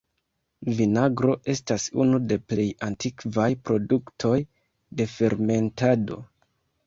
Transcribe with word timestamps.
Vinagro 0.77 1.33
estas 1.53 1.83
unu 2.05 2.19
de 2.31 2.37
plej 2.53 2.65
antikvaj 2.87 3.47
produktoj 3.69 4.35
de 5.01 5.07
fermentado. 5.17 6.19